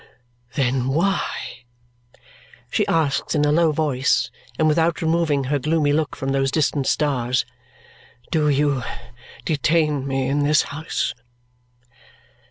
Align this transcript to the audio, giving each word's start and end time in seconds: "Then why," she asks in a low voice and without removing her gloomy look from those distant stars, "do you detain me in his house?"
"Then 0.55 0.87
why," 0.87 1.65
she 2.71 2.87
asks 2.87 3.35
in 3.35 3.45
a 3.45 3.51
low 3.51 3.71
voice 3.71 4.31
and 4.57 4.67
without 4.67 5.03
removing 5.03 5.43
her 5.43 5.59
gloomy 5.59 5.93
look 5.93 6.15
from 6.15 6.29
those 6.29 6.49
distant 6.49 6.87
stars, 6.87 7.45
"do 8.31 8.49
you 8.49 8.81
detain 9.45 10.07
me 10.07 10.27
in 10.27 10.43
his 10.43 10.63
house?" 10.63 11.13